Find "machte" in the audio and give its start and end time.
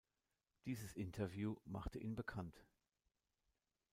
1.63-1.99